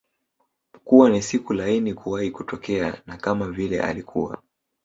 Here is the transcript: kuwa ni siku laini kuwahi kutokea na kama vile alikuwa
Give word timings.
kuwa 0.83 1.09
ni 1.09 1.21
siku 1.21 1.53
laini 1.53 1.93
kuwahi 1.93 2.31
kutokea 2.31 3.01
na 3.05 3.17
kama 3.17 3.51
vile 3.51 3.81
alikuwa 3.81 4.43